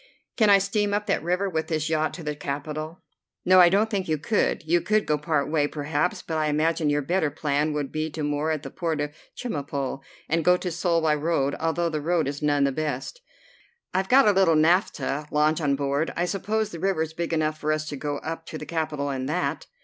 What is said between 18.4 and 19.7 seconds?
to the capital in that?"